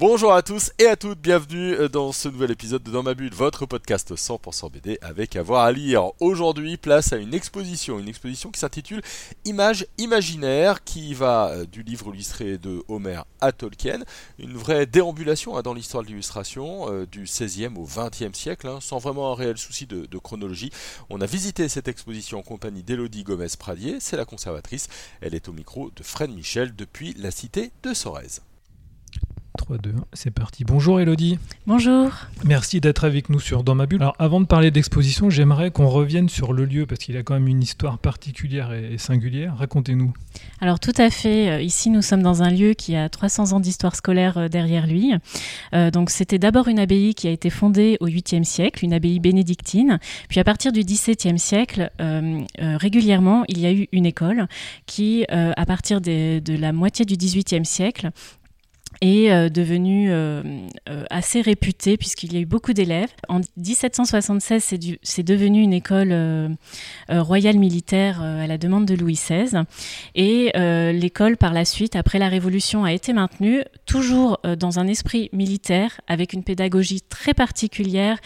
[0.00, 3.12] Bonjour à tous et à toutes, bienvenue euh, dans ce nouvel épisode de Dans ma
[3.12, 6.12] bulle, votre podcast 100% BD avec avoir à lire.
[6.20, 9.02] Aujourd'hui, place à une exposition, une exposition qui s'intitule
[9.44, 13.98] Images imaginaires, qui va euh, du livre illustré de Homer à Tolkien,
[14.38, 18.78] une vraie déambulation hein, dans l'histoire de l'illustration euh, du 16e au 20e siècle, hein,
[18.80, 20.72] sans vraiment un réel souci de, de, chronologie.
[21.10, 24.88] On a visité cette exposition en compagnie d'Elodie Gomez-Pradier, c'est la conservatrice,
[25.20, 28.40] elle est au micro de Fred Michel depuis la cité de Sorèze.
[29.58, 30.64] 3, 2, 1, c'est parti.
[30.64, 31.38] Bonjour Elodie.
[31.66, 32.10] Bonjour.
[32.44, 34.00] Merci d'être avec nous sur Dans ma bulle.
[34.00, 37.34] Alors avant de parler d'exposition, j'aimerais qu'on revienne sur le lieu parce qu'il a quand
[37.34, 39.56] même une histoire particulière et singulière.
[39.56, 40.12] Racontez-nous.
[40.60, 41.50] Alors tout à fait.
[41.50, 44.86] Euh, ici, nous sommes dans un lieu qui a 300 ans d'histoire scolaire euh, derrière
[44.86, 45.12] lui.
[45.74, 49.20] Euh, donc c'était d'abord une abbaye qui a été fondée au 8e siècle, une abbaye
[49.20, 49.98] bénédictine.
[50.28, 54.46] Puis à partir du 17e siècle, euh, euh, régulièrement, il y a eu une école
[54.86, 58.10] qui, à partir des, de la moitié du 18e siècle,
[59.00, 60.42] est euh, devenue euh,
[60.88, 63.10] euh, assez réputée puisqu'il y a eu beaucoup d'élèves.
[63.28, 66.48] En 1776, c'est, c'est devenu une école euh,
[67.10, 69.62] euh, royale militaire à la demande de Louis XVI.
[70.14, 70.52] Et
[70.92, 76.00] l'école, par la suite, après la Révolution, a été maintenue, toujours dans un esprit militaire,
[76.06, 78.18] avec une pédagogie très particulière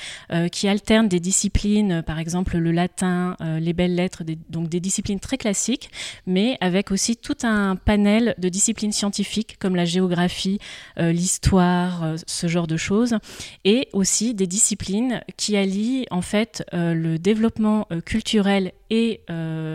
[0.52, 5.20] qui alterne des disciplines, par exemple le latin, les belles lettres, des, donc des disciplines
[5.20, 5.91] très classiques,
[6.27, 10.58] mais avec aussi tout un panel de disciplines scientifiques comme la géographie,
[10.97, 13.17] l'histoire, euh, ce genre de choses,
[13.65, 19.20] et aussi des disciplines qui allient en fait euh, le développement culturel et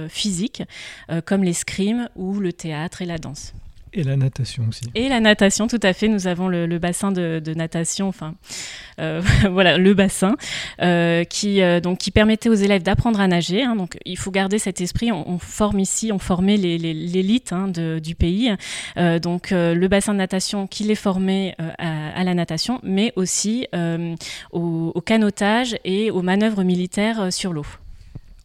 [0.08, 0.64] physique,
[1.26, 3.54] comme l'escrime ou le théâtre et la danse.
[3.94, 4.84] Et la natation aussi.
[4.94, 6.08] Et la natation, tout à fait.
[6.08, 8.36] Nous avons le, bassin de, natation, enfin,
[9.00, 10.36] euh, voilà, le bassin,
[10.82, 13.64] euh, qui, euh, donc, qui permettait aux élèves d'apprendre à nager.
[13.64, 15.12] Hein, donc, il faut garder cet esprit.
[15.12, 18.52] On, forme ici, on formait l'élite hein, du pays.
[18.96, 23.68] Donc, le bassin de natation qui les formait à, la natation, mais aussi
[24.52, 27.66] au, au canotage et aux manœuvres militaires sur l'eau.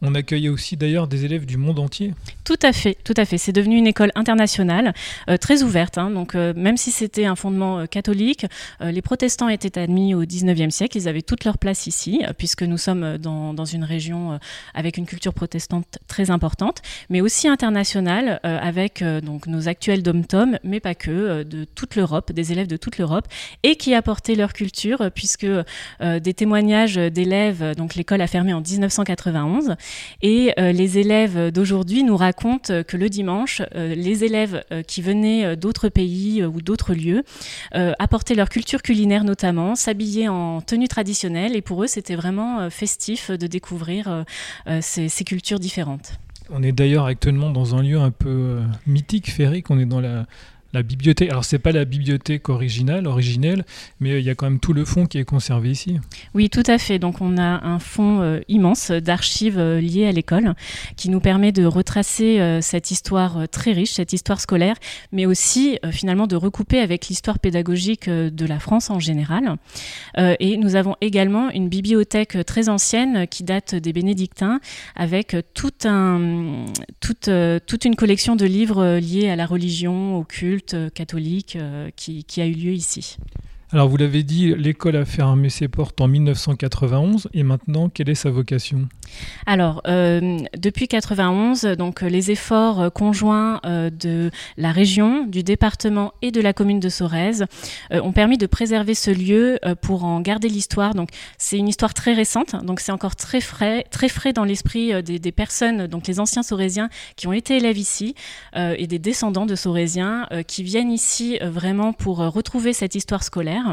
[0.07, 2.13] On accueillait aussi d'ailleurs des élèves du monde entier.
[2.45, 3.39] Tout à fait, tout à fait.
[3.39, 4.93] C'est devenu une école internationale,
[5.31, 5.97] euh, très ouverte.
[5.97, 8.47] Hein, donc, euh, même si c'était un fondement euh, catholique,
[8.81, 10.99] les protestants étaient admis au 19e siècle.
[10.99, 14.39] Ils avaient toute leur place ici, puisque nous sommes dans, dans une région
[14.75, 20.81] avec une culture protestante très importante, mais aussi internationale, avec donc nos actuels dom-tom, mais
[20.81, 23.27] pas que, de toute l'Europe, des élèves de toute l'Europe,
[23.63, 25.47] et qui apportaient leur culture, puisque
[26.01, 29.77] des témoignages d'élèves, donc l'école a fermé en 1991,
[30.23, 35.03] et euh, les élèves d'aujourd'hui nous racontent que le dimanche, euh, les élèves euh, qui
[35.03, 37.23] venaient d'autres pays ou d'autres lieux
[37.73, 43.31] apportaient leur culture culinaire notamment, s'habillaient en tenue traditionnelle et pour eux c'était vraiment festif
[43.31, 44.25] de découvrir
[44.81, 46.13] ces, ces cultures différentes.
[46.51, 49.71] On est d'ailleurs actuellement dans un lieu un peu mythique, féerique.
[49.71, 50.27] On est dans la,
[50.75, 51.31] la bibliothèque.
[51.31, 53.65] Alors c'est pas la bibliothèque originale, originelle,
[54.01, 55.99] mais il y a quand même tout le fond qui est conservé ici.
[56.35, 56.99] Oui, tout à fait.
[56.99, 60.55] Donc on a un fond euh, immense d'archives euh, liées à l'école
[60.97, 64.77] qui nous permet de retracer euh, cette histoire très riche, cette histoire scolaire,
[65.13, 69.57] mais aussi finalement de recouper avec l'histoire pédagogique de la France en général.
[70.17, 74.61] et nous avons également une bibliothèque très ancienne qui date des bénédictins
[74.97, 76.67] avec toute une
[77.97, 80.64] collection de livres liés à la religion, au culte
[80.95, 83.17] catholique euh, qui, a eu lieu ici.
[83.75, 88.15] Alors vous l'avez dit, l'école a fermé ses portes en 1991 et maintenant, quelle est
[88.15, 88.89] sa vocation?
[89.47, 96.31] Alors, euh, depuis 91, donc les efforts conjoints euh, de la région, du département et
[96.31, 97.47] de la commune de Sorèze
[97.93, 100.95] euh, ont permis de préserver ce lieu euh, pour en garder l'histoire.
[100.95, 101.09] Donc
[101.39, 105.03] c'est une histoire très récente, donc c'est encore très frais, très frais dans l'esprit euh,
[105.03, 108.15] des, des, personnes, donc les anciens Sorésiens qui ont été élèves ici
[108.57, 113.64] euh, et des descendants de Sorésiens qui viennent ici vraiment pour retrouver cette histoire scolaire.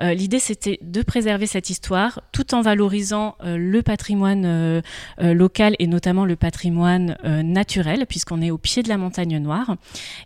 [0.00, 4.80] Euh, L'idée, c'était de préserver cette histoire tout en valorisant euh, le patrimoine euh,
[5.18, 9.76] local et notamment le patrimoine naturel, puisqu'on est au pied de la montagne noire.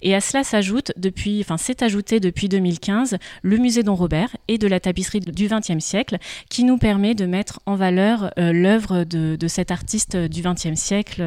[0.02, 4.58] Et à cela s'ajoute, depuis, enfin, s'est ajouté depuis 2015 le musée Don Robert et
[4.58, 6.18] de la tapisserie du XXe siècle,
[6.48, 11.22] qui nous permet de mettre en valeur l'œuvre de, de, cet artiste du XXe siècle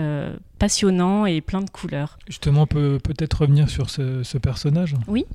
[0.62, 2.20] passionnant et plein de couleurs.
[2.28, 4.94] Justement, on peut peut-être revenir sur ce, ce, personnage.
[5.08, 5.26] Oui.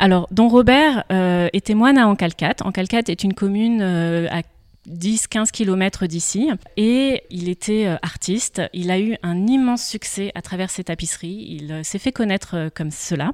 [0.00, 2.56] Alors, Don Robert euh, était moine à Ancalcat.
[2.60, 4.42] Ancalcat est une commune euh, à
[4.88, 6.50] 10-15 km d'ici.
[6.76, 8.62] Et il était euh, artiste.
[8.72, 11.46] Il a eu un immense succès à travers ses tapisseries.
[11.48, 13.32] Il euh, s'est fait connaître comme cela.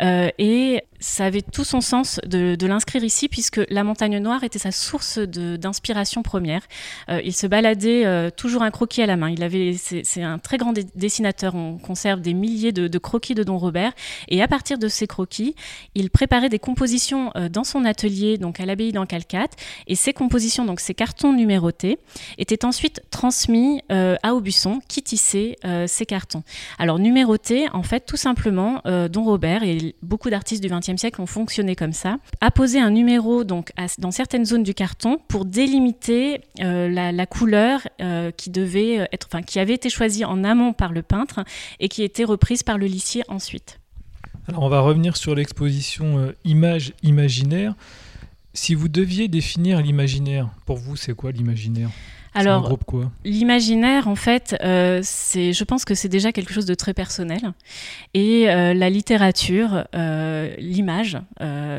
[0.00, 4.58] Euh, et ça avait tout son sens de, l'inscrire ici, puisque la montagne noire était
[4.58, 6.62] sa source d'inspiration première.
[7.08, 9.30] Euh, il se baladait euh, toujours un croquis à la main.
[9.30, 11.54] Il avait, c'est un très grand dessinateur.
[11.54, 13.92] On conserve des milliers de, croquis de Don Robert,
[14.28, 15.54] et à partir de ces croquis,
[15.94, 19.48] il préparait des compositions euh, dans son atelier, donc à l'abbaye d'Ancalcat,
[19.86, 21.98] et ces compositions, donc ces cartons numérotés,
[22.38, 25.56] étaient ensuite transmis à Aubusson, qui tissait
[25.86, 26.42] ces cartons.
[26.78, 31.26] Alors numérotés, en fait, tout simplement, Don Robert et beaucoup d'artistes du XXe siècle ont
[31.26, 36.40] fonctionné comme ça, a posé un numéro donc dans certaines zones du carton pour délimiter
[36.60, 40.92] euh, la, couleur euh, qui devait être, enfin qui avait été choisie en amont par
[40.92, 41.44] le peintre
[41.80, 43.80] et qui était reprise par le lissier ensuite.
[44.46, 47.74] Alors on va revenir sur l'exposition euh, Images imaginaires.
[48.54, 51.90] Si vous deviez définir l'imaginaire, pour vous c'est quoi l'imaginaire?
[52.38, 52.78] Alors,
[53.24, 57.52] l'imaginaire, en fait, euh, c'est, je pense que c'est déjà quelque chose de très personnel.
[58.14, 61.18] Et euh, la littérature, euh, l'image,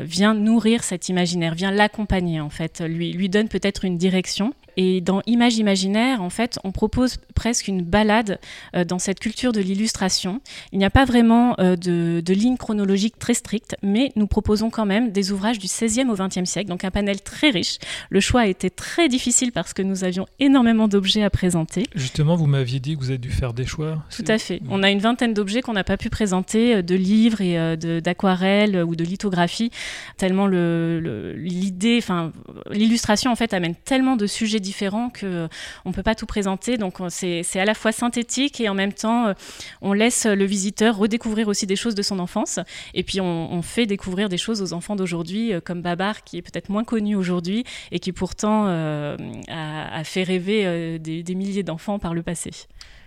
[0.02, 4.52] vient nourrir cet imaginaire, vient l'accompagner, en fait, lui, lui donne peut-être une direction.
[4.76, 8.38] Et dans Image imaginaire, en fait, on propose presque une balade
[8.74, 10.40] euh, dans cette culture de l'illustration.
[10.72, 14.70] Il n'y a pas vraiment euh, de, de, ligne chronologique très stricte, mais nous proposons
[14.70, 17.78] quand même des ouvrages du 16e au 20e siècle, donc un panel très riche.
[18.10, 21.84] Le choix a été très difficile parce que nous avions énormément d'objets à présenter.
[21.94, 24.02] Justement, vous m'aviez dit que vous avez dû faire des choix.
[24.14, 24.60] Tout à fait.
[24.68, 28.82] On a une vingtaine d'objets qu'on n'a pas pu présenter, euh, de livres et d'aquarelles
[28.82, 29.70] ou de lithographies,
[30.16, 32.32] tellement l'idée, enfin,
[32.70, 35.48] l'illustration en fait amène tellement de sujets différents que euh,
[35.84, 36.76] on peut pas tout présenter.
[36.76, 39.34] Donc c'est à la fois synthétique et en même temps euh,
[39.80, 42.60] on laisse le visiteur redécouvrir aussi des choses de son enfance.
[42.94, 46.42] Et puis on, fait découvrir des choses aux enfants d'aujourd'hui, euh, comme Babar qui est
[46.42, 52.22] peut-être moins connu aujourd'hui et qui pourtant a, fait rêver des, milliers d'enfants par le
[52.22, 52.50] passé.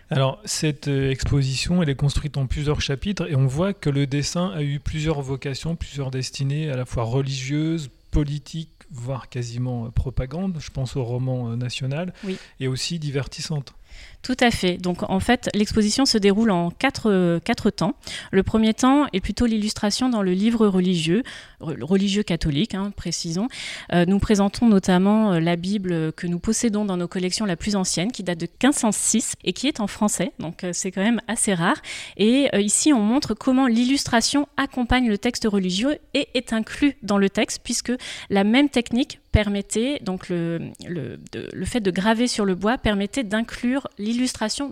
[0.10, 4.52] Alors, cette exposition, elle est construite en plusieurs chapitres et on voit que le dessin
[4.56, 10.70] a eu plusieurs vocations, plusieurs destinées, à la fois religieuses, politiques, voire quasiment propagande, je
[10.70, 12.14] pense au roman euh, national,
[12.60, 13.74] et aussi divertissante.
[14.24, 14.78] Tout à fait.
[14.78, 17.94] Donc en fait, l'exposition se déroule en quatre, quatre temps.
[18.32, 21.24] Le premier temps est plutôt l'illustration dans le livre religieux,
[21.60, 23.48] religieux catholique, hein, précisons.
[23.92, 27.76] Euh, nous présentons notamment euh, la Bible que nous possédons dans nos collections la plus
[27.76, 30.32] ancienne, qui date de 1506 et qui est en français.
[30.40, 31.78] Donc euh, c'est quand même assez rare.
[32.18, 37.30] Et ici, on montre comment l'illustration accompagne le texte religieux et est inclus dans le
[37.30, 37.92] texte, puisque
[38.30, 43.24] la même technique permettait, donc le, le, le fait de graver sur le bois permettait
[43.24, 44.13] d'inclure l'illustration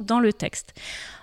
[0.06, 0.74] dans le texte.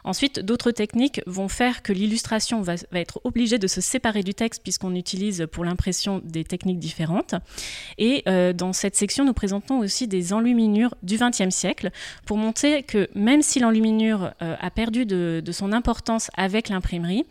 [0.05, 4.63] Ensuite, d'autres techniques vont faire que l'illustration va, être obligée de se séparer du texte
[4.63, 7.35] puisqu'on utilise pour l'impression des techniques différentes.
[7.99, 11.91] Et euh, dans cette section, nous présentons aussi des enluminures du XXe siècle
[12.25, 17.25] pour montrer que même si l'enluminure euh, a perdu de, son importance avec l'imprimerie,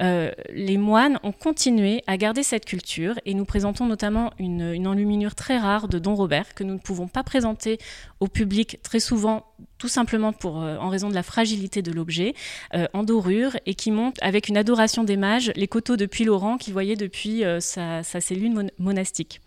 [0.00, 5.34] euh, les moines ont continué à garder cette culture et nous présentons notamment une enluminure
[5.34, 7.78] très rare de Don Robert que nous ne pouvons pas présenter
[8.20, 9.44] au public très souvent
[9.78, 12.34] tout simplement pour, en raison de la fragilité de l'objet
[12.74, 16.56] euh, en dorure et qui montre avec une adoration des mages les coteaux de Puy-Laurent
[16.58, 19.40] qu'il voyait depuis euh, sa, cellule monastique.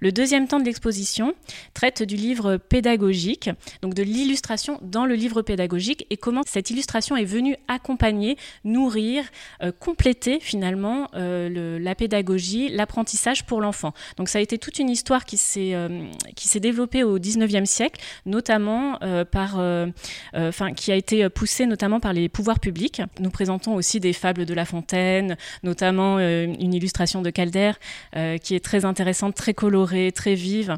[0.00, 1.34] Le deuxième temps de l'exposition
[1.74, 3.50] traite du livre pédagogique,
[3.82, 9.24] donc de l'illustration dans le livre pédagogique et comment cette illustration est venue accompagner, nourrir,
[9.62, 13.92] euh, compléter finalement euh, la pédagogie, l'apprentissage pour l'enfant.
[14.16, 15.88] Donc ça a été toute une histoire qui s'est euh,
[16.60, 18.98] développée au 19e siècle, notamment
[19.30, 19.60] par,
[20.34, 23.00] enfin qui a été poussée notamment par les pouvoirs publics.
[23.20, 27.72] Nous présentons aussi des fables de La Fontaine, notamment une illustration de Calder
[28.42, 30.76] qui est très intéressante, très colorée, très vive,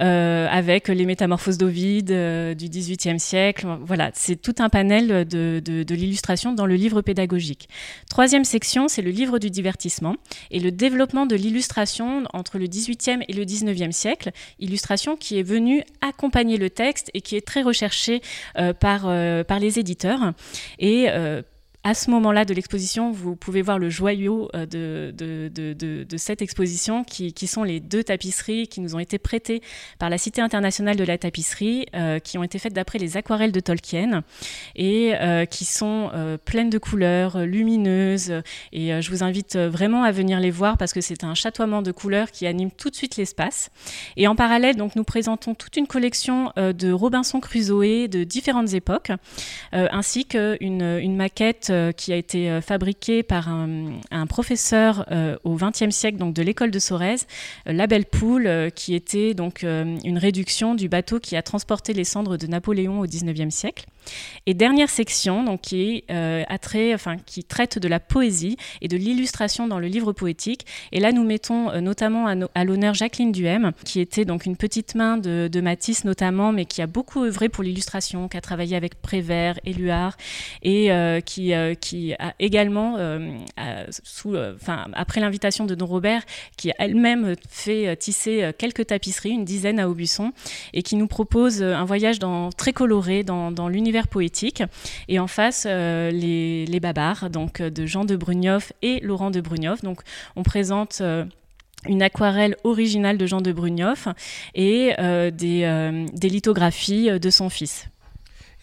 [0.00, 3.66] euh, avec les métamorphoses d'Ovide euh, du XVIIIe siècle.
[3.82, 7.68] Voilà, c'est tout un panel de, l'illustration dans le livre pédagogique.
[8.08, 10.16] Troisième section, c'est le livre du divertissement
[10.50, 15.42] et le développement de l'illustration entre le XVIIIe et le XIXe siècle, illustration qui est
[15.42, 18.22] venue accompagner le texte et qui est très recherchée
[18.58, 20.32] euh, par les éditeurs.
[20.78, 21.08] Et
[21.84, 27.32] à ce moment-là de l'exposition, vous pouvez voir le joyau euh, de, cette exposition, qui,
[27.32, 29.62] qui, sont les deux tapisseries qui nous ont été prêtées
[29.98, 33.50] par la Cité internationale de la tapisserie, euh, qui ont été faites d'après les aquarelles
[33.50, 34.22] de Tolkien,
[34.76, 36.10] et euh, qui sont
[36.44, 38.42] pleines de couleurs, lumineuses.
[38.72, 41.90] Et je vous invite vraiment à venir les voir parce que c'est un chatoiement de
[41.90, 43.70] couleurs qui anime tout de suite l'espace.
[44.16, 49.10] Et en parallèle, donc, nous présentons toute une collection de Robinson Crusoe de différentes époques,
[49.72, 55.06] ainsi qu'une une maquette qui a été fabriqué par un, professeur
[55.44, 57.26] au XXe siècle donc de l'école de Sorèze,
[57.66, 62.36] la Belle Poule, qui était donc une réduction du bateau qui a transporté les cendres
[62.36, 63.86] de Napoléon au XIXe siècle.
[64.46, 66.04] Et dernière section, donc qui,
[67.48, 70.66] traite de la poésie et de l'illustration dans le livre poétique.
[70.92, 75.16] Et là, nous mettons notamment à, l'honneur Jacqueline Duhem, qui était donc une petite main
[75.16, 79.00] de, de Matisse notamment, mais qui a beaucoup œuvré pour l'illustration, qui a travaillé avec
[79.00, 80.16] Prévert, Éluard,
[80.62, 83.36] et euh, qui, euh, qui a également, euh,
[84.02, 84.36] sous,
[84.92, 86.22] après l'invitation de Don Robert,
[86.56, 90.32] qui a elle-même fait tisser quelques tapisseries, une dizaine à Aubusson,
[90.72, 94.62] et qui nous propose un voyage dans, très coloré dans, l'univers poétique.
[95.08, 99.82] Et en face, les, les Babars, donc de Jean de Brugnoff et Laurent de Brugnoff.
[99.82, 100.02] Donc
[100.36, 101.02] on présente
[101.88, 104.08] une aquarelle originale de Jean de Brugnoff
[104.54, 107.86] et euh, euh, des, lithographies de son fils.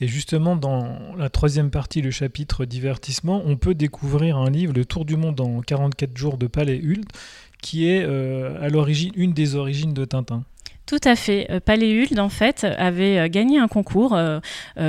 [0.02, 4.86] Et justement, dans la troisième partie, le chapitre divertissement, on peut découvrir un livre, Le
[4.86, 7.10] Tour du monde en 44 jours de Palais Hult,
[7.62, 10.44] qui est euh, à l'origine une des origines de Tintin.
[10.90, 11.46] Tout à fait.
[11.52, 14.40] Euh, Paléhulde, en fait, avait euh, gagné un concours euh,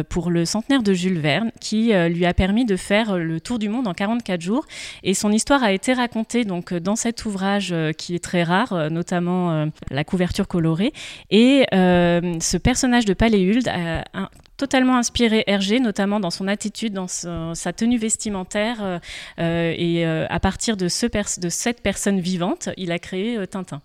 [0.09, 3.69] pour le centenaire de Jules Verne qui lui a permis de faire le tour du
[3.69, 4.64] monde en 44 jours.
[5.02, 9.69] Et son histoire a été racontée donc, dans cet ouvrage qui est très rare, notamment
[9.90, 10.92] la couverture colorée.
[11.30, 17.73] Et ce personnage de Paléhulde a totalement inspiré Hergé, notamment dans son attitude, dans sa
[17.73, 19.00] tenue vestimentaire.
[19.38, 23.83] et à partir de cette personne vivante, il a créé Tintin.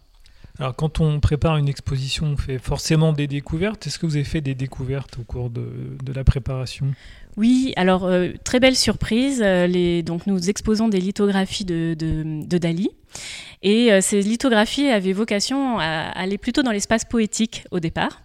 [0.59, 3.87] Alors, quand on prépare une exposition, on fait forcément des découvertes.
[3.87, 5.67] Est-ce que vous avez fait des découvertes au cours de,
[6.13, 6.87] la préparation?
[7.35, 9.41] Oui, alors euh, très belle surprise.
[9.43, 11.95] Euh, donc nous exposons des lithographies de
[12.57, 12.89] Dali.
[13.61, 18.21] Et euh, ces lithographies avaient vocation à aller plutôt dans l'espace poétique au départ.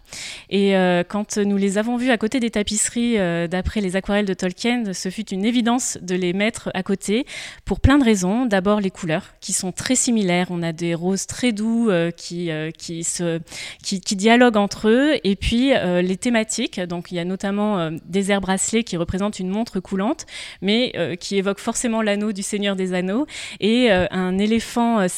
[0.48, 4.26] Et euh, quand nous les avons vues à côté des tapisseries euh, d'après les aquarelles
[4.26, 7.26] de Tolkien, ce fut une évidence de les mettre à côté
[7.64, 8.44] pour plein de raisons.
[8.44, 10.48] D'abord les couleurs qui sont très similaires.
[10.50, 13.40] On a des roses très doux qui, qui, se,
[13.82, 15.14] qui, dialoguent entre eux.
[15.22, 15.72] Et puis
[16.02, 16.80] les thématiques.
[16.80, 20.26] Donc il y a notamment des airs bracelets qui représentent une montre coulante,
[20.60, 23.26] mais qui évoquent forcément l'anneau du Seigneur des Anneaux
[23.60, 25.08] et un éléphant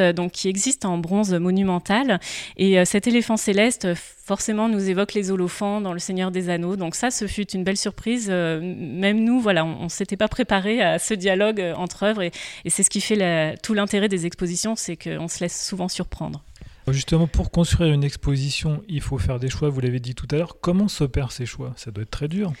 [0.00, 2.20] donc, qui existe en bronze monumental.
[2.56, 3.88] Et cet éléphant céleste
[4.28, 6.76] forcément nous évoque les holophants dans Le Seigneur des Anneaux.
[6.76, 8.28] Donc ça, ce fut une belle surprise.
[8.30, 12.20] Euh, même nous, voilà, on ne s'était pas préparé à ce dialogue euh, entre œuvres.
[12.20, 12.30] Et,
[12.66, 16.44] c'est ce qui fait tout l'intérêt des expositions, c'est qu'on se laisse souvent surprendre.
[16.88, 20.36] Justement, pour construire une exposition, il faut faire des choix, vous l'avez dit tout à
[20.36, 20.58] l'heure.
[20.60, 21.72] Comment s'opèrent ces choix?
[21.76, 22.52] Ça doit être très dur.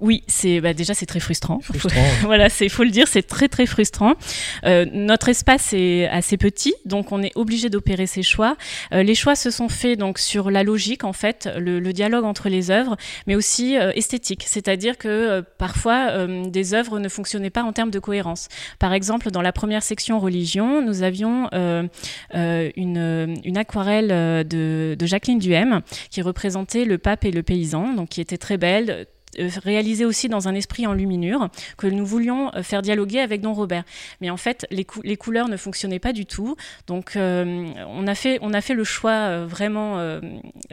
[0.00, 1.60] Oui, c'est bah déjà c'est très frustrant.
[2.22, 4.14] voilà, c'est faut le dire, c'est très très frustrant.
[4.64, 8.56] Euh, notre espace est assez petit, donc on est obligé d'opérer ces choix.
[8.92, 12.48] Euh, les choix se sont faits donc sur la logique en fait, le, dialogue entre
[12.50, 17.72] les œuvres, mais aussi euh, esthétique, c'est-à-dire que parfois des œuvres ne fonctionnaient pas en
[17.72, 18.48] termes de cohérence.
[18.78, 24.08] Par exemple, dans la première section religion, nous avions une, une, aquarelle
[24.46, 28.58] de, de Jacqueline Duhem qui représentait le pape et le paysan, donc qui était très
[28.58, 29.06] belle
[29.62, 33.52] réalisé aussi dans un esprit en luminure que nous voulions euh, faire dialoguer avec Don
[33.52, 33.84] Robert.
[34.20, 34.84] Mais en fait, les,
[35.16, 36.56] couleurs ne fonctionnaient pas du tout.
[36.86, 40.20] Donc, euh, on, a fait, on a fait le choix vraiment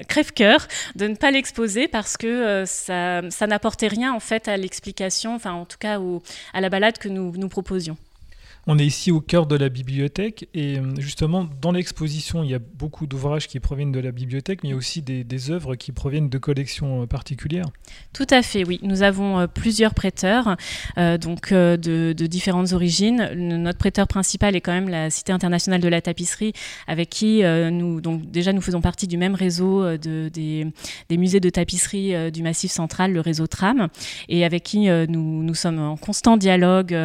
[0.07, 5.35] crève-cœur de ne pas l'exposer parce que ça, ça n'apportait rien en fait à l'explication,
[5.35, 5.99] enfin en tout cas
[6.53, 7.97] à la balade que nous, nous proposions.
[8.65, 12.53] On est ici au cœur de la bibliothèque et euh, justement dans l'exposition il y
[12.53, 15.75] a beaucoup d'ouvrages qui proviennent de la bibliothèque mais il y a aussi des, œuvres
[15.75, 17.65] qui proviennent de collections euh, particulières.
[18.13, 18.79] Tout à fait, oui.
[18.81, 20.55] Nous avons euh, plusieurs prêteurs
[20.95, 23.29] donc de, différentes origines.
[23.35, 26.53] Notre prêteur principal est quand même la Cité internationale de la tapisserie
[26.87, 31.49] avec qui nous donc déjà nous faisons partie du même réseau de, des, musées de
[31.49, 33.89] tapisserie du Massif central, le réseau TRAM
[34.29, 36.95] et avec qui nous, nous sommes en constant dialogue.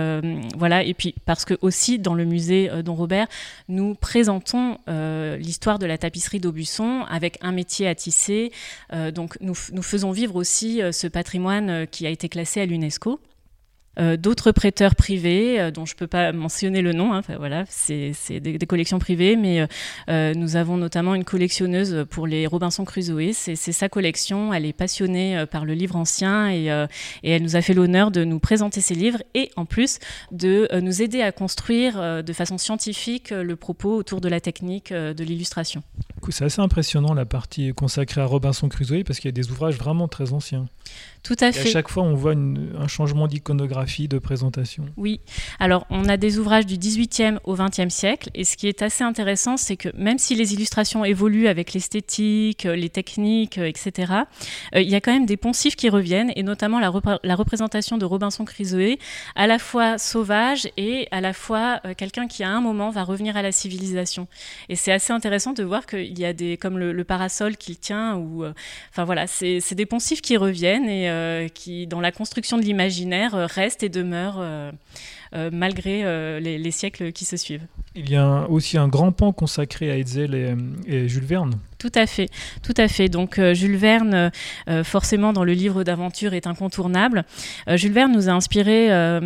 [0.56, 3.26] voilà et puis parce que aussi dans le musée euh, Don Robert,
[3.68, 8.52] nous présentons euh, l'histoire de la tapisserie d'Aubusson avec un métier à tisser.
[8.92, 13.20] Euh, donc nous, nous, faisons vivre aussi ce patrimoine qui a été classé à l'UNESCO.
[14.00, 17.12] Euh, d'autres prêteurs privés euh, dont je ne peux pas mentionner le nom.
[17.12, 19.66] Hein, voilà, c'est des, collections privées, mais
[20.08, 23.32] euh, nous avons notamment une collectionneuse pour les Robinson Crusoe.
[23.32, 24.52] C'est sa collection.
[24.52, 26.66] Elle est passionnée par le livre ancien et,
[27.22, 29.98] et elle nous a fait l'honneur de nous présenter ses livres et en plus
[30.32, 35.24] de nous aider à construire de façon scientifique le propos autour de la technique de
[35.24, 35.82] l'illustration.
[36.30, 39.76] C'est assez impressionnant la partie consacrée à Robinson Crusoe parce qu'il y a des ouvrages
[39.76, 40.66] vraiment très anciens.
[41.28, 41.68] Tout à Et fait.
[41.68, 44.86] à chaque fois, on voit une- un changement d'iconographie, de présentation.
[44.96, 45.20] Oui,
[45.60, 49.04] alors on a des ouvrages du 18e au 20e siècle, et ce qui est assez
[49.04, 54.12] intéressant, c'est que même si les illustrations évoluent avec l'esthétique, euh, les techniques, euh, etc.,
[54.74, 57.34] euh, il y a quand même des poncifs qui reviennent, et notamment la, repré- la
[57.34, 58.96] représentation de Robinson Crusoe,
[59.36, 63.02] à la fois sauvage et à la fois euh, quelqu'un qui à un moment va
[63.04, 64.28] revenir à la civilisation.
[64.70, 67.76] Et c'est assez intéressant de voir qu'il y a des, comme le, le parasol qu'il
[67.78, 68.54] tient, ou, euh,
[68.92, 71.17] enfin voilà, c'est des poncifs qui reviennent et
[71.54, 74.42] qui, dans la construction de l'imaginaire, euh, restent et demeurent.
[75.34, 77.66] Euh, malgré euh, les, les siècles qui se suivent.
[77.94, 80.54] Il y a un- aussi un grand pan consacré à Hetzel et,
[80.86, 81.54] et Jules Verne.
[81.78, 82.28] Tout à fait,
[82.62, 83.08] tout à fait.
[83.08, 84.30] Donc euh, Jules Verne,
[84.68, 87.24] euh, forcément dans le livre d'aventure, est incontournable.
[87.68, 89.20] Euh, Jules Verne nous a inspiré à-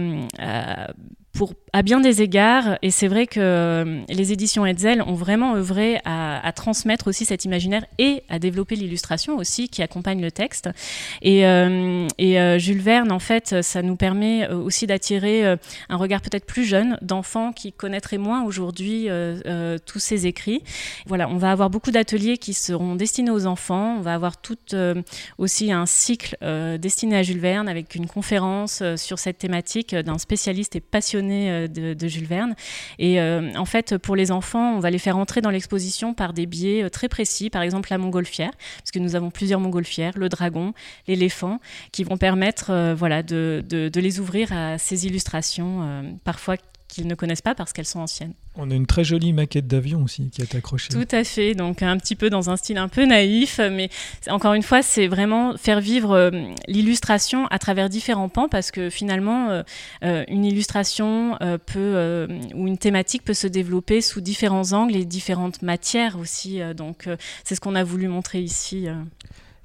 [1.34, 5.98] pour, à bien des égards, et c'est vrai que les éditions Hetzel ont vraiment œuvré
[6.04, 10.68] à, à transmettre aussi cet imaginaire et à développer l'illustration aussi qui accompagne le texte.
[11.22, 15.56] Et, euh, et euh, Jules Verne, en fait, ça nous permet aussi d'attirer
[15.92, 20.62] un regard peut-être plus jeune d'enfants qui connaîtraient moins aujourd'hui euh, euh, tous ces écrits.
[21.06, 23.96] Voilà, on va avoir beaucoup d'ateliers qui seront destinés aux enfants.
[23.98, 25.02] On va avoir tout euh,
[25.36, 26.36] aussi un cycle
[26.78, 32.08] destiné à Jules Verne avec une conférence sur cette thématique d'un spécialiste et passionné de,
[32.08, 32.54] Jules Verne.
[32.98, 36.46] Et en fait, pour les enfants, on va les faire entrer dans l'exposition par des
[36.46, 40.72] biais très précis, par exemple la montgolfière, parce que nous avons plusieurs montgolfières, le dragon,
[41.06, 41.58] l'éléphant,
[41.92, 46.56] qui vont permettre voilà, de les ouvrir à ces illustrations, euh, parfois
[46.92, 48.34] qu'ils ne connaissent pas parce qu'elles sont anciennes.
[48.54, 50.92] On a une très jolie maquette d'avion aussi qui est accrochée.
[50.92, 53.88] Tout à fait, donc un petit peu dans un style un peu naïf, mais
[54.28, 56.30] encore une fois, c'est vraiment faire vivre euh,
[56.68, 59.62] l'illustration à travers différents pans, parce que finalement,
[60.04, 65.06] euh, une illustration euh, peut, ou une thématique peut se développer sous différents angles et
[65.06, 67.08] différentes matières aussi, donc
[67.44, 68.86] c'est ce qu'on a voulu montrer ici.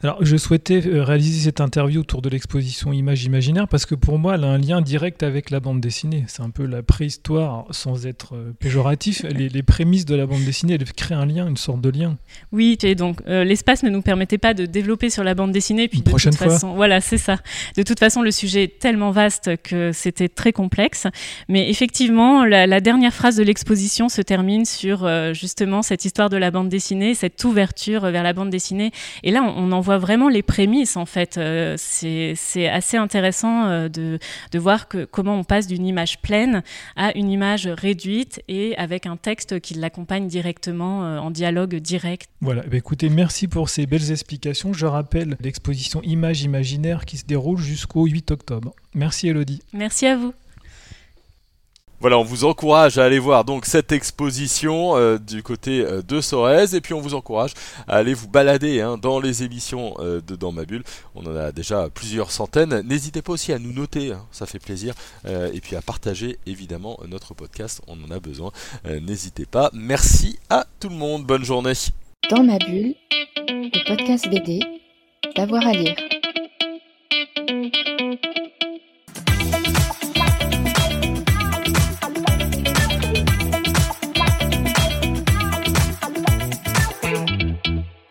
[0.03, 4.19] Alors, je souhaitais euh, réaliser cette interview autour de l'exposition Images imaginaires parce que pour
[4.19, 6.23] moi, elle a un lien direct avec la bande dessinée.
[6.27, 9.23] C'est un peu la préhistoire, sans être euh, péjoratif.
[9.37, 12.15] Les, les prémices de la bande dessinée, elles créent un lien, une sorte de lien.
[12.51, 15.87] Oui, et donc euh, l'espace ne nous permettait pas de développer sur la bande dessinée.
[15.87, 16.51] Puis Une de prochaine toute fois.
[16.51, 17.37] façon, voilà, c'est ça.
[17.75, 21.07] De toute façon, le sujet est tellement vaste que c'était très complexe.
[21.49, 26.29] Mais effectivement, la, la dernière phrase de l'exposition se termine sur euh, justement cette histoire
[26.29, 28.91] de la bande dessinée, cette ouverture vers la bande dessinée.
[29.23, 31.37] Et là, on, on en voit vraiment les prémices en fait.
[31.37, 34.19] Euh, c'est assez intéressant euh, de,
[34.51, 36.61] de voir que, comment on passe d'une image pleine
[36.97, 42.29] à une image réduite et avec un texte qui l'accompagne directement euh, en dialogue direct.
[42.41, 44.73] Voilà, Eh écoutez, merci pour ces belles explications.
[44.73, 48.73] Je rappelle l'exposition Images imaginaires qui se déroule jusqu'au 8 octobre.
[48.93, 49.61] Merci Elodie.
[49.71, 50.33] Merci à vous.
[51.99, 56.21] Voilà, on vous encourage à aller voir donc cette exposition euh, du côté euh, de
[56.21, 57.53] Sorèze et puis on vous encourage
[57.87, 60.83] à aller vous balader hein, dans les émissions euh, de Dans ma bulle.
[61.15, 62.81] On en a déjà plusieurs centaines.
[62.81, 64.93] N'hésitez pas aussi à nous noter, hein, ça fait plaisir,
[65.25, 67.81] et puis à partager évidemment notre podcast.
[67.87, 68.51] On en a besoin.
[68.85, 69.71] N'hésitez pas.
[69.73, 71.25] Merci à tout le monde.
[71.25, 71.73] Bonne journée.
[72.29, 72.93] Dans ma bulle,
[73.47, 74.59] le podcast BD,
[75.35, 75.95] d'avoir à lire.